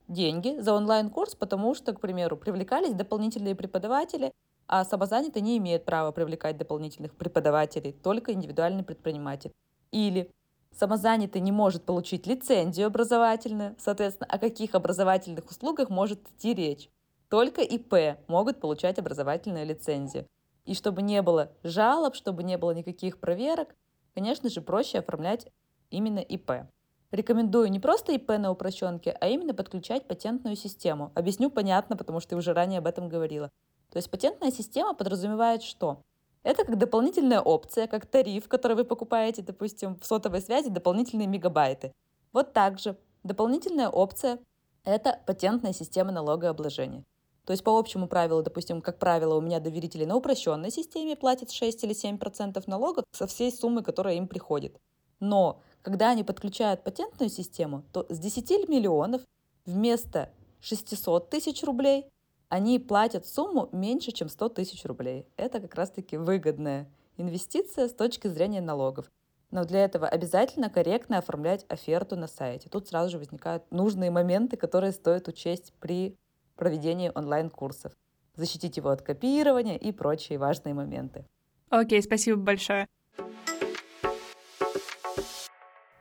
деньги 0.08 0.58
за 0.60 0.74
онлайн-курс, 0.74 1.34
потому 1.34 1.74
что, 1.74 1.92
к 1.92 2.00
примеру, 2.00 2.36
привлекались 2.36 2.94
дополнительные 2.94 3.54
преподаватели, 3.54 4.32
а 4.66 4.84
самозанятый 4.84 5.42
не 5.42 5.56
имеет 5.58 5.84
права 5.84 6.12
привлекать 6.12 6.58
дополнительных 6.58 7.14
преподавателей, 7.14 7.92
только 7.92 8.32
индивидуальный 8.32 8.84
предприниматель. 8.84 9.52
Или 9.90 10.30
самозанятый 10.76 11.40
не 11.40 11.52
может 11.52 11.84
получить 11.84 12.26
лицензию 12.26 12.88
образовательную, 12.88 13.74
соответственно, 13.78 14.28
о 14.30 14.38
каких 14.38 14.74
образовательных 14.74 15.50
услугах 15.50 15.88
может 15.88 16.20
идти 16.28 16.52
речь. 16.52 16.90
Только 17.30 17.62
ИП 17.62 18.18
могут 18.26 18.60
получать 18.60 18.98
образовательную 18.98 19.66
лицензию. 19.66 20.26
И 20.64 20.74
чтобы 20.74 21.00
не 21.00 21.22
было 21.22 21.52
жалоб, 21.62 22.14
чтобы 22.14 22.42
не 22.42 22.58
было 22.58 22.72
никаких 22.72 23.18
проверок, 23.18 23.74
конечно 24.14 24.50
же, 24.50 24.60
проще 24.60 24.98
оформлять 24.98 25.50
именно 25.90 26.20
ИП. 26.20 26.66
Рекомендую 27.10 27.70
не 27.70 27.80
просто 27.80 28.12
ИП 28.12 28.38
на 28.38 28.50
упрощенке, 28.50 29.16
а 29.20 29.28
именно 29.28 29.54
подключать 29.54 30.06
патентную 30.06 30.56
систему. 30.56 31.10
Объясню 31.14 31.50
понятно, 31.50 31.96
потому 31.96 32.20
что 32.20 32.34
я 32.34 32.38
уже 32.38 32.52
ранее 32.52 32.78
об 32.78 32.86
этом 32.86 33.08
говорила. 33.08 33.50
То 33.90 33.96
есть 33.96 34.10
патентная 34.10 34.50
система 34.50 34.94
подразумевает 34.94 35.62
что? 35.62 36.02
Это 36.42 36.64
как 36.64 36.78
дополнительная 36.78 37.40
опция, 37.40 37.86
как 37.86 38.06
тариф, 38.06 38.48
который 38.48 38.76
вы 38.76 38.84
покупаете, 38.84 39.42
допустим, 39.42 39.96
в 39.96 40.04
сотовой 40.04 40.40
связи, 40.40 40.68
дополнительные 40.68 41.26
мегабайты. 41.26 41.92
Вот 42.32 42.52
так 42.52 42.78
же 42.78 42.96
дополнительная 43.24 43.88
опция– 43.88 44.38
это 44.84 45.20
патентная 45.26 45.72
система 45.72 46.12
налогообложения. 46.12 47.04
То 47.44 47.52
есть 47.52 47.64
по 47.64 47.78
общему 47.78 48.08
правилу, 48.08 48.42
допустим, 48.42 48.82
как 48.82 48.98
правило, 48.98 49.34
у 49.34 49.40
меня 49.40 49.58
доверители 49.58 50.04
на 50.04 50.16
упрощенной 50.16 50.70
системе 50.70 51.16
платят 51.16 51.50
6 51.50 51.84
или 51.84 51.94
7% 51.94 52.62
налогов 52.66 53.04
со 53.10 53.26
всей 53.26 53.50
суммы, 53.50 53.82
которая 53.82 54.16
им 54.16 54.28
приходит. 54.28 54.78
Но 55.18 55.62
когда 55.82 56.10
они 56.10 56.24
подключают 56.24 56.84
патентную 56.84 57.30
систему, 57.30 57.84
то 57.92 58.06
с 58.08 58.18
10 58.18 58.68
миллионов 58.68 59.22
вместо 59.64 60.30
600 60.60 61.30
тысяч 61.30 61.62
рублей 61.62 62.06
они 62.48 62.78
платят 62.78 63.26
сумму 63.26 63.68
меньше, 63.72 64.12
чем 64.12 64.28
100 64.28 64.48
тысяч 64.50 64.84
рублей. 64.84 65.26
Это 65.36 65.60
как 65.60 65.74
раз-таки 65.74 66.16
выгодная 66.16 66.88
инвестиция 67.16 67.88
с 67.88 67.92
точки 67.92 68.28
зрения 68.28 68.60
налогов. 68.60 69.10
Но 69.50 69.64
для 69.64 69.84
этого 69.84 70.06
обязательно 70.06 70.68
корректно 70.68 71.18
оформлять 71.18 71.64
оферту 71.68 72.16
на 72.16 72.26
сайте. 72.26 72.68
Тут 72.68 72.88
сразу 72.88 73.12
же 73.12 73.18
возникают 73.18 73.70
нужные 73.70 74.10
моменты, 74.10 74.56
которые 74.56 74.92
стоит 74.92 75.26
учесть 75.28 75.72
при 75.80 76.16
проведении 76.56 77.10
онлайн-курсов. 77.14 77.92
Защитить 78.34 78.76
его 78.76 78.90
от 78.90 79.02
копирования 79.02 79.76
и 79.76 79.90
прочие 79.90 80.38
важные 80.38 80.74
моменты. 80.74 81.24
Окей, 81.70 82.02
спасибо 82.02 82.38
большое. 82.38 82.88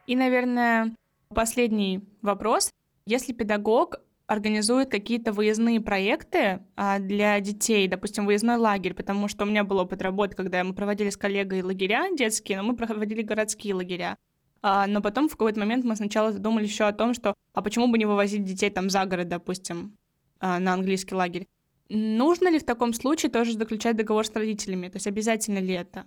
И, 0.08 0.16
наверное, 0.16 0.96
последний 1.30 2.02
вопрос. 2.22 2.72
Если 3.06 3.34
педагог 3.34 3.98
организует 4.26 4.90
какие-то 4.90 5.32
выездные 5.32 5.80
проекты 5.80 6.62
а, 6.76 7.00
для 7.00 7.40
детей, 7.40 7.88
допустим, 7.88 8.26
выездной 8.26 8.58
лагерь, 8.58 8.94
потому 8.94 9.28
что 9.28 9.44
у 9.44 9.48
меня 9.48 9.64
был 9.64 9.78
опыт 9.80 10.02
работы, 10.02 10.36
когда 10.36 10.64
мы 10.64 10.74
проводили 10.74 11.10
с 11.10 11.18
коллегой 11.18 11.62
лагеря 11.62 12.08
детские, 12.16 12.62
но 12.62 12.64
мы 12.64 12.76
проводили 12.76 13.22
городские 13.22 13.74
лагеря. 13.74 14.18
А, 14.62 14.88
но 14.88 15.02
потом 15.02 15.30
в 15.30 15.34
какой-то 15.34 15.60
момент 15.60 15.86
мы 15.86 15.96
сначала 15.96 16.32
задумались 16.32 16.70
еще 16.70 16.86
о 16.86 16.94
том, 16.94 17.14
что 17.14 17.34
а 17.54 17.62
почему 17.62 17.88
бы 17.88 17.98
не 17.98 18.06
вывозить 18.06 18.44
детей 18.44 18.70
там 18.70 18.90
за 18.90 19.06
город, 19.06 19.30
допустим, 19.30 19.98
а, 20.40 20.60
на 20.60 20.74
английский 20.74 21.16
лагерь. 21.16 21.48
Нужно 21.90 22.50
ли 22.50 22.60
в 22.60 22.66
таком 22.66 22.94
случае 22.94 23.32
тоже 23.32 23.54
заключать 23.54 23.96
договор 23.96 24.26
с 24.26 24.34
родителями? 24.34 24.90
То 24.90 24.98
есть 24.98 25.08
обязательно 25.08 25.60
ли 25.60 25.74
это? 25.74 26.06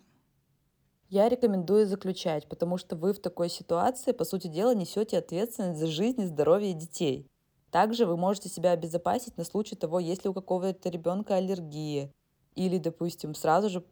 Я 1.13 1.29
рекомендую 1.29 1.89
заключать, 1.89 2.49
потому 2.49 2.79
что 2.79 2.95
вы 2.95 3.13
в 3.13 3.19
такой 3.19 3.49
ситуации, 3.49 4.13
по 4.13 4.25
сути 4.25 4.47
дела, 4.47 4.77
несете 4.77 5.19
ответственность 5.19 5.81
за 5.81 5.89
жизнь 5.89 6.21
и 6.21 6.27
здоровье 6.27 6.73
детей. 6.73 7.27
Также 7.73 8.07
вы 8.07 8.17
можете 8.17 8.49
себя 8.49 8.71
обезопасить 8.71 9.37
на 9.37 9.43
случай 9.43 9.75
того, 9.75 9.99
если 9.99 10.29
у 10.29 10.33
какого-то 10.33 10.89
ребенка 10.89 11.35
аллергия. 11.35 12.13
Или, 12.55 12.79
допустим, 12.79 13.35
сразу 13.35 13.69
же 13.71 13.85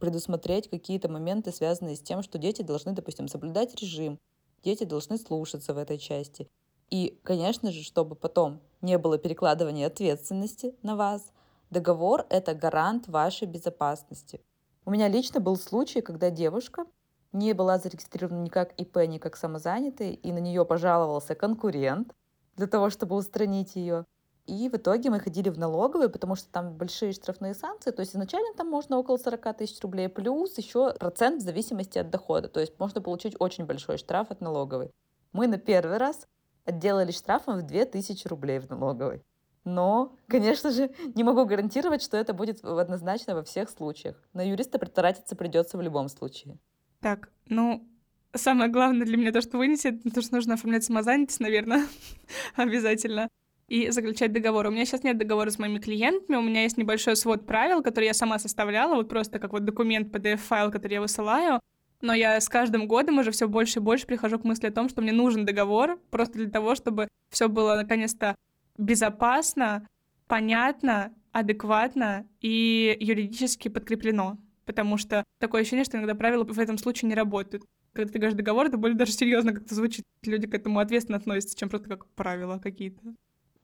предусмотреть 0.00 0.70
какие-то 0.70 1.10
моменты, 1.10 1.52
связанные 1.52 1.94
с 1.94 2.00
тем, 2.00 2.22
что 2.22 2.38
дети 2.38 2.62
должны, 2.62 2.92
допустим, 2.92 3.28
соблюдать 3.28 3.78
режим, 3.78 4.18
дети 4.64 4.84
должны 4.84 5.18
слушаться 5.18 5.74
в 5.74 5.76
этой 5.76 5.98
части. 5.98 6.48
И, 6.88 7.20
конечно 7.22 7.70
же, 7.70 7.82
чтобы 7.82 8.16
потом 8.16 8.62
не 8.80 8.96
было 8.96 9.18
перекладывания 9.18 9.88
ответственности 9.88 10.74
на 10.80 10.96
вас, 10.96 11.32
договор— 11.68 12.26
это 12.30 12.54
гарант 12.54 13.08
вашей 13.08 13.46
безопасности. 13.46 14.40
У 14.84 14.90
меня 14.90 15.08
лично 15.08 15.38
был 15.38 15.56
случай, 15.56 16.00
когда 16.00 16.30
девушка 16.30 16.86
не 17.32 17.52
была 17.52 17.78
зарегистрирована 17.78 18.42
ни 18.42 18.48
как 18.48 18.72
ИП, 18.72 18.96
ни 19.06 19.18
как 19.18 19.36
самозанятый, 19.36 20.12
и 20.12 20.32
на 20.32 20.38
нее 20.38 20.64
пожаловался 20.64 21.34
конкурент 21.34 22.12
для 22.56 22.66
того, 22.66 22.90
чтобы 22.90 23.14
устранить 23.16 23.76
ее. 23.76 24.06
И 24.46 24.68
в 24.68 24.74
итоге 24.74 25.08
мы 25.10 25.20
ходили 25.20 25.50
в 25.50 25.58
налоговую, 25.58 26.10
потому 26.10 26.34
что 26.34 26.50
там 26.50 26.76
большие 26.76 27.12
штрафные 27.12 27.54
санкции. 27.54 27.92
То 27.92 28.00
есть 28.00 28.12
изначально 28.12 28.54
там 28.54 28.68
можно 28.68 28.98
около 28.98 29.16
40 29.16 29.56
тысяч 29.58 29.80
рублей, 29.82 30.08
плюс 30.08 30.58
еще 30.58 30.92
процент 30.94 31.40
в 31.40 31.44
зависимости 31.44 31.98
от 31.98 32.10
дохода. 32.10 32.48
То 32.48 32.58
есть 32.58 32.76
можно 32.80 33.00
получить 33.00 33.36
очень 33.38 33.66
большой 33.66 33.98
штраф 33.98 34.32
от 34.32 34.40
налоговой. 34.40 34.90
Мы 35.32 35.46
на 35.46 35.58
первый 35.58 35.98
раз 35.98 36.26
отделались 36.64 37.18
штрафом 37.18 37.60
в 37.60 37.62
2000 37.62 38.26
рублей 38.26 38.58
в 38.58 38.68
налоговой. 38.68 39.22
Но, 39.64 40.16
конечно 40.26 40.70
же, 40.70 40.90
не 41.14 41.24
могу 41.24 41.44
гарантировать, 41.44 42.02
что 42.02 42.16
это 42.16 42.34
будет 42.34 42.64
однозначно 42.64 43.34
во 43.34 43.42
всех 43.42 43.70
случаях. 43.70 44.16
На 44.32 44.46
юриста 44.48 44.78
притратиться 44.78 45.36
придется 45.36 45.78
в 45.78 45.82
любом 45.82 46.08
случае. 46.08 46.58
Так, 47.00 47.30
ну, 47.48 47.86
самое 48.34 48.70
главное 48.70 49.06
для 49.06 49.16
меня 49.16 49.32
то, 49.32 49.40
что 49.40 49.58
вынесет, 49.58 50.02
то, 50.14 50.22
что 50.22 50.34
нужно 50.34 50.54
оформлять 50.54 50.84
самозанятость, 50.84 51.40
наверное, 51.40 51.86
обязательно 52.56 53.28
и 53.68 53.90
заключать 53.90 54.32
договор. 54.32 54.66
У 54.66 54.70
меня 54.70 54.84
сейчас 54.84 55.02
нет 55.02 55.16
договора 55.16 55.50
с 55.50 55.58
моими 55.58 55.78
клиентами, 55.78 56.36
у 56.36 56.42
меня 56.42 56.62
есть 56.62 56.76
небольшой 56.76 57.16
свод 57.16 57.46
правил, 57.46 57.82
который 57.82 58.04
я 58.06 58.14
сама 58.14 58.38
составляла, 58.38 58.96
вот 58.96 59.08
просто 59.08 59.38
как 59.38 59.52
вот 59.52 59.64
документ, 59.64 60.14
PDF-файл, 60.14 60.70
который 60.70 60.94
я 60.94 61.00
высылаю, 61.00 61.60
но 62.02 62.12
я 62.12 62.40
с 62.40 62.48
каждым 62.48 62.86
годом 62.86 63.18
уже 63.18 63.30
все 63.30 63.48
больше 63.48 63.78
и 63.78 63.82
больше 63.82 64.06
прихожу 64.06 64.38
к 64.38 64.44
мысли 64.44 64.66
о 64.66 64.72
том, 64.72 64.88
что 64.88 65.00
мне 65.00 65.12
нужен 65.12 65.46
договор 65.46 65.98
просто 66.10 66.34
для 66.34 66.50
того, 66.50 66.74
чтобы 66.74 67.08
все 67.30 67.48
было 67.48 67.76
наконец-то 67.76 68.36
безопасно, 68.78 69.86
понятно, 70.26 71.14
адекватно 71.32 72.26
и 72.40 72.96
юридически 73.00 73.68
подкреплено. 73.68 74.38
Потому 74.64 74.96
что 74.96 75.24
такое 75.38 75.62
ощущение, 75.62 75.84
что 75.84 75.96
иногда 75.96 76.14
правила 76.14 76.44
в 76.44 76.58
этом 76.58 76.78
случае 76.78 77.08
не 77.08 77.14
работают. 77.14 77.64
Когда 77.92 78.12
ты 78.12 78.18
говоришь 78.18 78.36
договор, 78.36 78.66
это 78.66 78.78
более 78.78 78.96
даже 78.96 79.12
серьезно 79.12 79.52
как-то 79.52 79.74
звучит. 79.74 80.04
Люди 80.22 80.46
к 80.46 80.54
этому 80.54 80.78
ответственно 80.78 81.18
относятся, 81.18 81.56
чем 81.56 81.68
просто 81.68 81.88
как 81.88 82.06
правила 82.10 82.58
какие-то. 82.58 83.00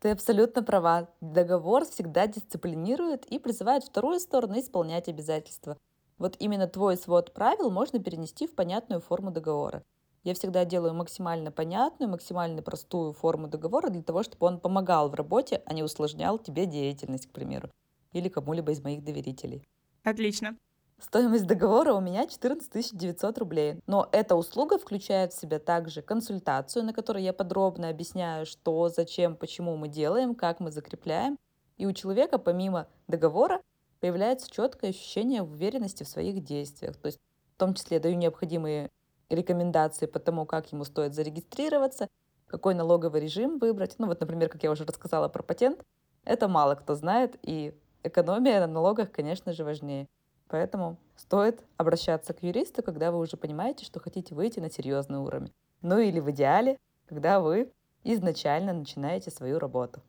Ты 0.00 0.10
абсолютно 0.10 0.62
права. 0.62 1.10
Договор 1.20 1.84
всегда 1.84 2.26
дисциплинирует 2.26 3.24
и 3.26 3.38
призывает 3.38 3.84
вторую 3.84 4.20
сторону 4.20 4.58
исполнять 4.58 5.08
обязательства. 5.08 5.78
Вот 6.18 6.36
именно 6.38 6.66
твой 6.66 6.96
свод 6.96 7.32
правил 7.32 7.70
можно 7.70 7.98
перенести 8.00 8.46
в 8.46 8.54
понятную 8.54 9.00
форму 9.00 9.30
договора. 9.30 9.82
Я 10.28 10.34
всегда 10.34 10.66
делаю 10.66 10.92
максимально 10.92 11.50
понятную, 11.50 12.10
максимально 12.10 12.60
простую 12.60 13.14
форму 13.14 13.48
договора 13.48 13.88
для 13.88 14.02
того, 14.02 14.22
чтобы 14.22 14.46
он 14.46 14.60
помогал 14.60 15.08
в 15.08 15.14
работе, 15.14 15.62
а 15.64 15.72
не 15.72 15.82
усложнял 15.82 16.38
тебе 16.38 16.66
деятельность, 16.66 17.28
к 17.28 17.32
примеру, 17.32 17.70
или 18.12 18.28
кому-либо 18.28 18.72
из 18.72 18.82
моих 18.82 19.02
доверителей. 19.02 19.66
Отлично. 20.04 20.54
Стоимость 21.00 21.46
договора 21.46 21.94
у 21.94 22.02
меня 22.02 22.26
14 22.26 22.94
900 22.94 23.38
рублей. 23.38 23.80
Но 23.86 24.06
эта 24.12 24.36
услуга 24.36 24.76
включает 24.76 25.32
в 25.32 25.40
себя 25.40 25.58
также 25.58 26.02
консультацию, 26.02 26.84
на 26.84 26.92
которой 26.92 27.22
я 27.22 27.32
подробно 27.32 27.88
объясняю, 27.88 28.44
что, 28.44 28.90
зачем, 28.90 29.34
почему 29.34 29.78
мы 29.78 29.88
делаем, 29.88 30.34
как 30.34 30.60
мы 30.60 30.70
закрепляем. 30.70 31.38
И 31.78 31.86
у 31.86 31.94
человека 31.94 32.36
помимо 32.38 32.86
договора 33.06 33.62
появляется 34.00 34.50
четкое 34.50 34.90
ощущение 34.90 35.40
уверенности 35.42 36.02
в 36.02 36.08
своих 36.08 36.44
действиях. 36.44 36.98
То 36.98 37.06
есть 37.06 37.18
в 37.54 37.58
том 37.58 37.72
числе 37.72 37.98
даю 37.98 38.16
необходимые 38.16 38.90
рекомендации 39.30 40.06
по 40.06 40.18
тому, 40.18 40.46
как 40.46 40.72
ему 40.72 40.84
стоит 40.84 41.14
зарегистрироваться, 41.14 42.08
какой 42.46 42.74
налоговый 42.74 43.20
режим 43.20 43.58
выбрать. 43.58 43.96
Ну 43.98 44.06
вот, 44.06 44.20
например, 44.20 44.48
как 44.48 44.62
я 44.62 44.70
уже 44.70 44.84
рассказала 44.84 45.28
про 45.28 45.42
патент, 45.42 45.84
это 46.24 46.48
мало 46.48 46.74
кто 46.74 46.94
знает, 46.94 47.38
и 47.42 47.74
экономия 48.02 48.60
на 48.60 48.66
налогах, 48.66 49.10
конечно 49.12 49.52
же, 49.52 49.64
важнее. 49.64 50.08
Поэтому 50.48 50.96
стоит 51.16 51.62
обращаться 51.76 52.32
к 52.32 52.42
юристу, 52.42 52.82
когда 52.82 53.12
вы 53.12 53.18
уже 53.18 53.36
понимаете, 53.36 53.84
что 53.84 54.00
хотите 54.00 54.34
выйти 54.34 54.60
на 54.60 54.70
серьезный 54.70 55.18
уровень. 55.18 55.52
Ну 55.82 55.98
или 55.98 56.20
в 56.20 56.30
идеале, 56.30 56.78
когда 57.06 57.40
вы 57.40 57.70
изначально 58.04 58.72
начинаете 58.72 59.30
свою 59.30 59.58
работу. 59.58 60.02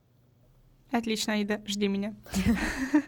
Отлично, 0.91 1.33
Аида, 1.33 1.61
жди 1.65 1.87
меня. 1.87 2.15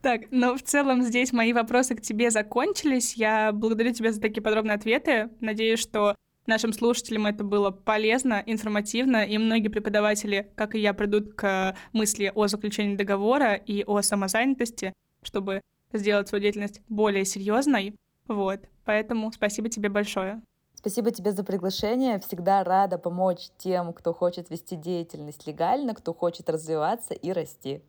Так, 0.00 0.26
но 0.30 0.56
в 0.56 0.62
целом 0.62 1.02
здесь 1.02 1.32
мои 1.32 1.52
вопросы 1.52 1.96
к 1.96 2.00
тебе 2.00 2.30
закончились. 2.30 3.14
Я 3.14 3.50
благодарю 3.50 3.92
тебя 3.92 4.12
за 4.12 4.20
такие 4.20 4.40
подробные 4.40 4.76
ответы. 4.76 5.30
Надеюсь, 5.40 5.80
что 5.80 6.14
нашим 6.46 6.72
слушателям 6.72 7.26
это 7.26 7.42
было 7.42 7.72
полезно, 7.72 8.40
информативно, 8.46 9.24
и 9.24 9.36
многие 9.36 9.66
преподаватели, 9.66 10.52
как 10.54 10.76
и 10.76 10.78
я, 10.78 10.94
придут 10.94 11.34
к 11.34 11.76
мысли 11.92 12.30
о 12.32 12.46
заключении 12.46 12.94
договора 12.94 13.54
и 13.54 13.82
о 13.84 14.00
самозанятости, 14.00 14.92
чтобы 15.24 15.60
сделать 15.92 16.28
свою 16.28 16.42
деятельность 16.42 16.82
более 16.88 17.24
серьезной. 17.24 17.96
Вот, 18.28 18.60
поэтому 18.84 19.32
спасибо 19.32 19.68
тебе 19.68 19.88
большое. 19.88 20.40
Спасибо 20.86 21.10
тебе 21.10 21.32
за 21.32 21.42
приглашение. 21.42 22.20
Всегда 22.20 22.62
рада 22.62 22.96
помочь 22.96 23.48
тем, 23.58 23.92
кто 23.92 24.14
хочет 24.14 24.50
вести 24.50 24.76
деятельность 24.76 25.44
легально, 25.44 25.96
кто 25.96 26.14
хочет 26.14 26.48
развиваться 26.48 27.12
и 27.12 27.32
расти. 27.32 27.82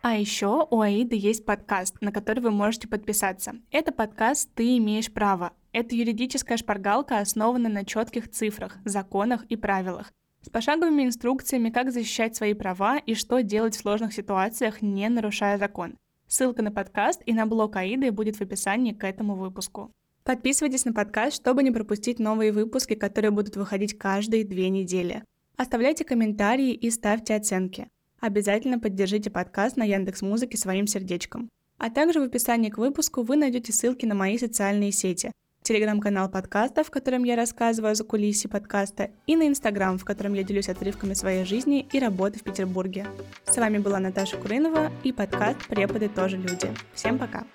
А 0.00 0.16
еще 0.16 0.66
у 0.70 0.80
Аиды 0.80 1.14
есть 1.14 1.44
подкаст, 1.44 1.96
на 2.00 2.10
который 2.10 2.40
вы 2.40 2.50
можете 2.50 2.88
подписаться. 2.88 3.56
Это 3.70 3.92
подкаст 3.92 4.48
«Ты 4.54 4.78
имеешь 4.78 5.12
право». 5.12 5.52
Это 5.72 5.94
юридическая 5.94 6.56
шпаргалка, 6.56 7.18
основанная 7.18 7.70
на 7.70 7.84
четких 7.84 8.30
цифрах, 8.30 8.78
законах 8.86 9.44
и 9.50 9.56
правилах 9.56 10.10
с 10.40 10.48
пошаговыми 10.48 11.02
инструкциями, 11.02 11.68
как 11.68 11.92
защищать 11.92 12.34
свои 12.34 12.54
права 12.54 12.96
и 12.96 13.14
что 13.14 13.42
делать 13.42 13.76
в 13.76 13.80
сложных 13.80 14.14
ситуациях, 14.14 14.80
не 14.80 15.06
нарушая 15.10 15.58
закон. 15.58 15.98
Ссылка 16.28 16.62
на 16.62 16.70
подкаст 16.70 17.22
и 17.26 17.34
на 17.34 17.46
блог 17.46 17.76
Аиды 17.76 18.10
будет 18.10 18.36
в 18.36 18.42
описании 18.42 18.92
к 18.92 19.04
этому 19.04 19.34
выпуску. 19.34 19.92
Подписывайтесь 20.28 20.84
на 20.84 20.92
подкаст, 20.92 21.36
чтобы 21.36 21.62
не 21.62 21.70
пропустить 21.70 22.18
новые 22.18 22.52
выпуски, 22.52 22.92
которые 22.92 23.30
будут 23.30 23.56
выходить 23.56 23.96
каждые 23.96 24.44
две 24.44 24.68
недели. 24.68 25.24
Оставляйте 25.56 26.04
комментарии 26.04 26.74
и 26.74 26.90
ставьте 26.90 27.34
оценки. 27.34 27.88
Обязательно 28.20 28.78
поддержите 28.78 29.30
подкаст 29.30 29.78
на 29.78 29.84
Яндекс 29.84 30.20
Музыке 30.20 30.58
своим 30.58 30.86
сердечком. 30.86 31.48
А 31.78 31.88
также 31.88 32.20
в 32.20 32.24
описании 32.24 32.68
к 32.68 32.76
выпуску 32.76 33.22
вы 33.22 33.36
найдете 33.36 33.72
ссылки 33.72 34.04
на 34.04 34.14
мои 34.14 34.36
социальные 34.36 34.92
сети– 34.92 35.32
телеграм-канал 35.62 36.28
подкаста, 36.28 36.84
в 36.84 36.90
котором 36.90 37.24
я 37.24 37.34
рассказываю 37.34 37.94
за 37.94 38.04
кулиси 38.04 38.48
подкаста, 38.48 39.10
и 39.26 39.34
на 39.34 39.48
инстаграм, 39.48 39.96
в 39.96 40.04
котором 40.04 40.34
я 40.34 40.42
делюсь 40.42 40.68
отрывками 40.68 41.14
своей 41.14 41.46
жизни 41.46 41.88
и 41.90 41.98
работы 41.98 42.38
в 42.38 42.42
Петербурге. 42.42 43.06
С 43.46 43.56
вами 43.56 43.78
была 43.78 43.98
Наташа 43.98 44.36
Курынова 44.36 44.92
и 45.04 45.10
подкаст 45.10 45.66
«Преподы 45.68 46.10
тоже 46.10 46.36
люди». 46.36 46.70
Всем 46.92 47.18
пока! 47.18 47.46